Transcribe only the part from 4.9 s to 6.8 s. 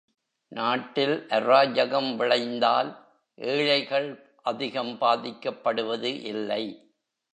பாதிக்கப்படுவது இல்லை.